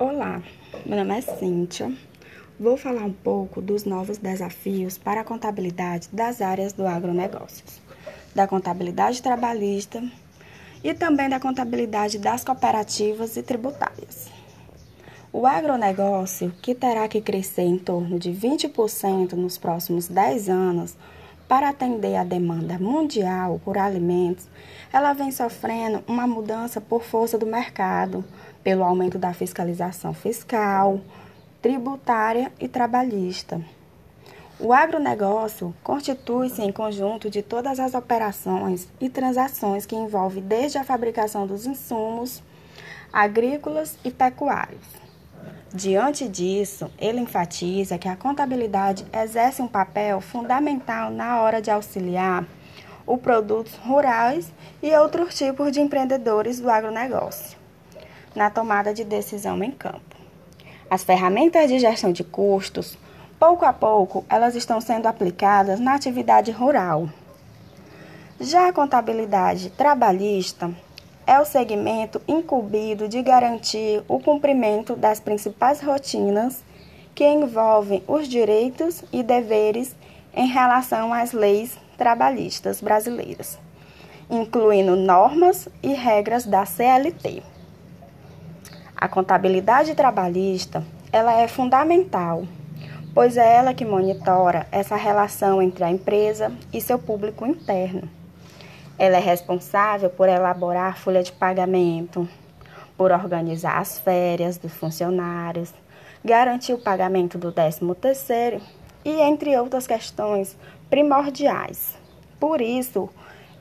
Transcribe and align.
Olá, 0.00 0.40
meu 0.86 0.96
nome 0.96 1.18
é 1.18 1.20
Cíntia. 1.20 1.92
Vou 2.56 2.76
falar 2.76 3.02
um 3.02 3.12
pouco 3.12 3.60
dos 3.60 3.84
novos 3.84 4.16
desafios 4.16 4.96
para 4.96 5.22
a 5.22 5.24
contabilidade 5.24 6.08
das 6.12 6.40
áreas 6.40 6.72
do 6.72 6.86
agronegócios, 6.86 7.80
da 8.32 8.46
contabilidade 8.46 9.20
trabalhista 9.20 10.00
e 10.84 10.94
também 10.94 11.28
da 11.28 11.40
contabilidade 11.40 12.16
das 12.16 12.44
cooperativas 12.44 13.36
e 13.36 13.42
tributárias. 13.42 14.30
O 15.32 15.44
agronegócio, 15.44 16.52
que 16.62 16.76
terá 16.76 17.08
que 17.08 17.20
crescer 17.20 17.62
em 17.62 17.76
torno 17.76 18.20
de 18.20 18.30
20% 18.30 19.32
nos 19.32 19.58
próximos 19.58 20.06
10 20.06 20.48
anos 20.48 20.96
para 21.48 21.70
atender 21.70 22.14
a 22.14 22.24
demanda 22.24 22.78
mundial 22.78 23.58
por 23.64 23.78
alimentos, 23.78 24.46
ela 24.92 25.14
vem 25.14 25.32
sofrendo 25.32 26.04
uma 26.06 26.26
mudança 26.26 26.78
por 26.78 27.02
força 27.02 27.38
do 27.38 27.46
mercado 27.46 28.22
pelo 28.62 28.84
aumento 28.84 29.18
da 29.18 29.32
fiscalização 29.32 30.12
fiscal, 30.12 31.00
tributária 31.62 32.52
e 32.60 32.68
trabalhista. 32.68 33.60
O 34.60 34.72
agronegócio 34.72 35.74
constitui-se 35.82 36.60
em 36.60 36.70
conjunto 36.70 37.30
de 37.30 37.42
todas 37.42 37.80
as 37.80 37.94
operações 37.94 38.88
e 39.00 39.08
transações 39.08 39.86
que 39.86 39.96
envolvem 39.96 40.42
desde 40.42 40.76
a 40.76 40.84
fabricação 40.84 41.46
dos 41.46 41.64
insumos 41.64 42.42
agrícolas 43.12 43.96
e 44.04 44.10
pecuários. 44.10 45.07
Diante 45.72 46.26
disso, 46.26 46.90
ele 46.98 47.20
enfatiza 47.20 47.98
que 47.98 48.08
a 48.08 48.16
contabilidade 48.16 49.04
exerce 49.12 49.60
um 49.60 49.68
papel 49.68 50.20
fundamental 50.20 51.10
na 51.10 51.42
hora 51.42 51.60
de 51.60 51.70
auxiliar 51.70 52.46
os 53.06 53.20
produtos 53.20 53.74
rurais 53.74 54.50
e 54.82 54.94
outros 54.96 55.34
tipos 55.34 55.70
de 55.70 55.80
empreendedores 55.80 56.58
do 56.58 56.70
agronegócio 56.70 57.58
na 58.34 58.48
tomada 58.48 58.94
de 58.94 59.04
decisão 59.04 59.62
em 59.62 59.70
campo. 59.70 60.16
As 60.88 61.04
ferramentas 61.04 61.68
de 61.68 61.78
gestão 61.78 62.12
de 62.12 62.24
custos, 62.24 62.96
pouco 63.38 63.64
a 63.66 63.72
pouco, 63.72 64.24
elas 64.28 64.54
estão 64.54 64.80
sendo 64.80 65.06
aplicadas 65.06 65.78
na 65.78 65.94
atividade 65.94 66.50
rural. 66.50 67.10
Já 68.40 68.68
a 68.68 68.72
contabilidade 68.72 69.70
trabalhista 69.70 70.70
é 71.28 71.38
o 71.38 71.44
segmento 71.44 72.22
incumbido 72.26 73.06
de 73.06 73.20
garantir 73.20 74.02
o 74.08 74.18
cumprimento 74.18 74.96
das 74.96 75.20
principais 75.20 75.78
rotinas 75.78 76.64
que 77.14 77.22
envolvem 77.22 78.02
os 78.08 78.26
direitos 78.26 79.04
e 79.12 79.22
deveres 79.22 79.94
em 80.34 80.46
relação 80.46 81.12
às 81.12 81.32
leis 81.32 81.76
trabalhistas 81.98 82.80
brasileiras, 82.80 83.58
incluindo 84.30 84.96
normas 84.96 85.68
e 85.82 85.92
regras 85.92 86.46
da 86.46 86.64
CLT. 86.64 87.42
A 88.96 89.06
contabilidade 89.06 89.94
trabalhista, 89.94 90.82
ela 91.12 91.34
é 91.34 91.46
fundamental, 91.46 92.44
pois 93.12 93.36
é 93.36 93.56
ela 93.56 93.74
que 93.74 93.84
monitora 93.84 94.66
essa 94.72 94.96
relação 94.96 95.60
entre 95.60 95.84
a 95.84 95.90
empresa 95.90 96.50
e 96.72 96.80
seu 96.80 96.98
público 96.98 97.44
interno. 97.44 98.17
Ela 98.98 99.18
é 99.18 99.20
responsável 99.20 100.10
por 100.10 100.28
elaborar 100.28 100.92
a 100.92 100.96
folha 100.96 101.22
de 101.22 101.32
pagamento, 101.32 102.28
por 102.96 103.12
organizar 103.12 103.78
as 103.78 103.98
férias 103.98 104.58
dos 104.58 104.74
funcionários, 104.74 105.72
garantir 106.24 106.72
o 106.72 106.78
pagamento 106.78 107.38
do 107.38 107.52
13º 107.52 108.60
e 109.04 109.20
entre 109.20 109.56
outras 109.56 109.86
questões 109.86 110.56
primordiais. 110.90 111.96
Por 112.40 112.60
isso, 112.60 113.08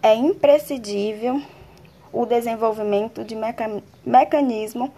é 0.02 0.16
imprescindível 0.16 1.42
o 2.12 2.26
desenvolvimento 2.26 3.24
de 3.24 3.36
mecanismos 3.36 3.84
mecanismo 4.06 4.92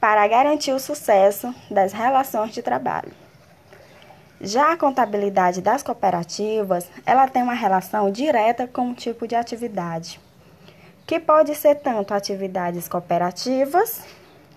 para 0.00 0.26
garantir 0.26 0.72
o 0.72 0.78
sucesso 0.78 1.54
das 1.70 1.92
relações 1.92 2.52
de 2.52 2.62
trabalho. 2.62 3.27
Já 4.40 4.72
a 4.72 4.76
contabilidade 4.76 5.60
das 5.60 5.82
cooperativas, 5.82 6.88
ela 7.04 7.26
tem 7.26 7.42
uma 7.42 7.54
relação 7.54 8.08
direta 8.10 8.68
com 8.68 8.90
o 8.90 8.94
tipo 8.94 9.26
de 9.26 9.34
atividade, 9.34 10.20
que 11.04 11.18
pode 11.18 11.56
ser 11.56 11.74
tanto 11.76 12.14
atividades 12.14 12.86
cooperativas 12.86 14.04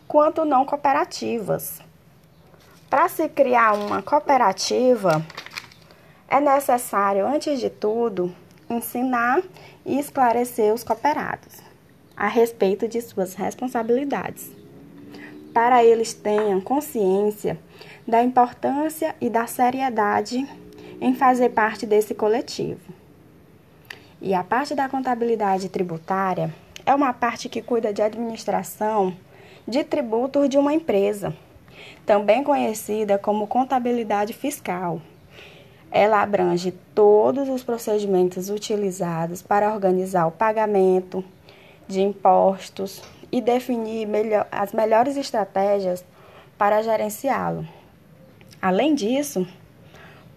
quanto 0.07 0.45
não 0.45 0.65
cooperativas. 0.65 1.81
Para 2.89 3.09
se 3.09 3.27
criar 3.27 3.73
uma 3.73 4.03
cooperativa, 4.03 5.25
é 6.27 6.39
necessário, 6.39 7.25
antes 7.25 7.59
de 7.59 7.69
tudo, 7.71 8.35
ensinar 8.69 9.41
e 9.83 9.97
esclarecer 9.97 10.71
os 10.71 10.83
cooperados 10.83 11.55
a 12.15 12.27
respeito 12.27 12.87
de 12.87 13.01
suas 13.01 13.33
responsabilidades 13.33 14.61
para 15.53 15.83
eles 15.83 16.13
tenham 16.13 16.61
consciência 16.61 17.59
da 18.11 18.21
importância 18.21 19.15
e 19.21 19.29
da 19.29 19.47
seriedade 19.47 20.45
em 20.99 21.15
fazer 21.15 21.49
parte 21.51 21.85
desse 21.85 22.13
coletivo. 22.13 22.93
E 24.21 24.33
a 24.33 24.43
parte 24.43 24.75
da 24.75 24.89
contabilidade 24.89 25.69
tributária 25.69 26.53
é 26.85 26.93
uma 26.93 27.13
parte 27.13 27.47
que 27.47 27.61
cuida 27.61 27.93
de 27.93 28.01
administração 28.01 29.15
de 29.65 29.85
tributos 29.85 30.49
de 30.49 30.57
uma 30.57 30.73
empresa, 30.73 31.33
também 32.05 32.43
conhecida 32.43 33.17
como 33.17 33.47
contabilidade 33.47 34.33
fiscal. 34.33 35.01
Ela 35.89 36.21
abrange 36.21 36.71
todos 36.93 37.47
os 37.47 37.63
procedimentos 37.63 38.49
utilizados 38.49 39.41
para 39.41 39.73
organizar 39.73 40.27
o 40.27 40.31
pagamento 40.31 41.23
de 41.87 42.01
impostos, 42.01 43.01
e 43.31 43.39
definir 43.39 44.05
melhor, 44.05 44.45
as 44.51 44.73
melhores 44.73 45.15
estratégias 45.15 46.03
para 46.57 46.81
gerenciá-lo. 46.81 47.65
Além 48.61 48.93
disso, 48.93 49.47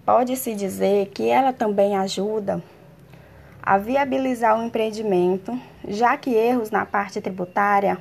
pode-se 0.07 0.55
dizer 0.55 1.09
que 1.09 1.29
ela 1.29 1.53
também 1.53 1.95
ajuda 1.95 2.63
a 3.63 3.77
viabilizar 3.77 4.59
o 4.59 4.63
empreendimento, 4.63 5.59
já 5.87 6.17
que 6.17 6.31
erros 6.35 6.71
na 6.71 6.87
parte 6.87 7.21
tributária 7.21 7.99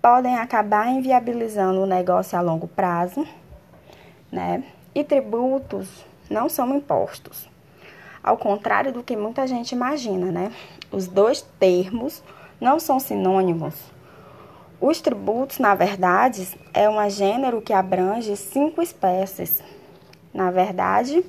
podem 0.00 0.36
acabar 0.36 0.88
inviabilizando 0.88 1.80
o 1.80 1.86
negócio 1.86 2.38
a 2.38 2.40
longo 2.40 2.68
prazo, 2.68 3.26
né? 4.30 4.62
E 4.94 5.02
tributos 5.02 6.04
não 6.30 6.48
são 6.48 6.76
impostos. 6.76 7.48
Ao 8.22 8.36
contrário 8.36 8.92
do 8.92 9.02
que 9.02 9.16
muita 9.16 9.44
gente 9.46 9.72
imagina, 9.72 10.30
né? 10.30 10.52
Os 10.92 11.08
dois 11.08 11.42
termos 11.58 12.22
não 12.60 12.78
são 12.78 13.00
sinônimos. 13.00 13.74
Os 14.82 15.00
tributos, 15.00 15.60
na 15.60 15.76
verdade, 15.76 16.58
é 16.74 16.90
um 16.90 17.08
gênero 17.08 17.62
que 17.62 17.72
abrange 17.72 18.36
cinco 18.36 18.82
espécies. 18.82 19.62
Na 20.34 20.50
verdade, 20.50 21.24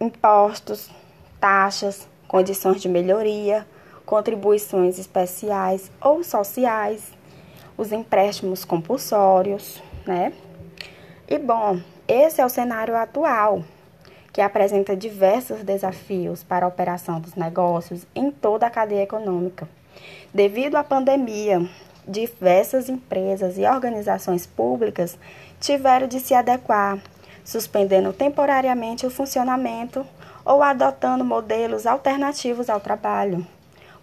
impostos, 0.00 0.90
taxas, 1.38 2.08
condições 2.26 2.80
de 2.80 2.88
melhoria, 2.88 3.66
contribuições 4.06 4.98
especiais 4.98 5.90
ou 6.00 6.24
sociais, 6.24 7.12
os 7.76 7.92
empréstimos 7.92 8.64
compulsórios, 8.64 9.82
né? 10.06 10.32
E 11.28 11.36
bom, 11.36 11.78
esse 12.08 12.40
é 12.40 12.46
o 12.46 12.48
cenário 12.48 12.96
atual, 12.96 13.62
que 14.32 14.40
apresenta 14.40 14.96
diversos 14.96 15.62
desafios 15.62 16.42
para 16.42 16.64
a 16.64 16.68
operação 16.70 17.20
dos 17.20 17.34
negócios 17.34 18.06
em 18.14 18.30
toda 18.30 18.66
a 18.66 18.70
cadeia 18.70 19.02
econômica. 19.02 19.68
Devido 20.36 20.76
à 20.76 20.84
pandemia, 20.84 21.66
diversas 22.06 22.90
empresas 22.90 23.56
e 23.56 23.64
organizações 23.64 24.46
públicas 24.46 25.18
tiveram 25.58 26.06
de 26.06 26.20
se 26.20 26.34
adequar, 26.34 26.98
suspendendo 27.42 28.12
temporariamente 28.12 29.06
o 29.06 29.10
funcionamento 29.10 30.06
ou 30.44 30.62
adotando 30.62 31.24
modelos 31.24 31.86
alternativos 31.86 32.68
ao 32.68 32.78
trabalho, 32.78 33.46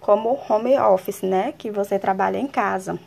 como 0.02 0.30
o 0.30 0.40
home 0.52 0.76
office, 0.76 1.22
né, 1.22 1.54
que 1.56 1.70
você 1.70 2.00
trabalha 2.00 2.40
em 2.40 2.48
casa. 2.48 2.98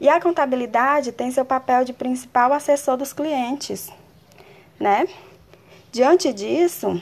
E 0.00 0.08
a 0.08 0.18
contabilidade 0.18 1.12
tem 1.12 1.30
seu 1.30 1.44
papel 1.44 1.84
de 1.84 1.92
principal 1.92 2.54
assessor 2.54 2.96
dos 2.96 3.12
clientes, 3.12 3.92
né? 4.80 5.06
Diante 5.92 6.32
disso, 6.32 6.98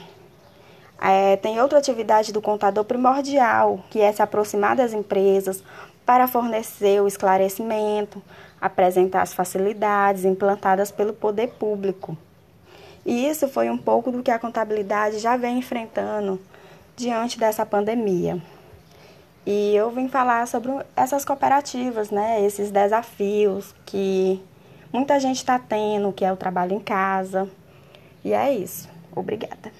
é, 1.01 1.35
tem 1.37 1.61
outra 1.61 1.77
atividade 1.77 2.33
do 2.33 2.41
contador 2.41 2.83
primordial, 2.83 3.79
que 3.89 4.01
é 4.01 4.11
se 4.11 4.21
aproximar 4.21 4.75
das 4.75 4.93
empresas 4.93 5.63
para 6.05 6.27
fornecer 6.27 7.01
o 7.01 7.07
esclarecimento, 7.07 8.21
apresentar 8.59 9.21
as 9.21 9.33
facilidades 9.33 10.25
implantadas 10.25 10.91
pelo 10.91 11.13
poder 11.13 11.49
público. 11.49 12.17
E 13.05 13.27
isso 13.27 13.47
foi 13.47 13.69
um 13.69 13.77
pouco 13.77 14.11
do 14.11 14.23
que 14.23 14.31
a 14.31 14.39
contabilidade 14.39 15.19
já 15.19 15.37
vem 15.37 15.59
enfrentando 15.59 16.41
diante 16.95 17.39
dessa 17.39 17.65
pandemia. 17.65 18.41
E 19.45 19.73
eu 19.73 19.89
vim 19.91 20.09
falar 20.09 20.45
sobre 20.45 20.71
essas 20.93 21.23
cooperativas, 21.23 22.09
né? 22.09 22.43
Esses 22.43 22.69
desafios 22.69 23.73
que 23.85 24.43
muita 24.91 25.19
gente 25.21 25.37
está 25.37 25.57
tendo, 25.57 26.11
que 26.11 26.25
é 26.25 26.33
o 26.33 26.35
trabalho 26.35 26.73
em 26.73 26.81
casa. 26.81 27.47
E 28.25 28.33
é 28.33 28.51
isso. 28.51 28.89
Obrigada. 29.15 29.71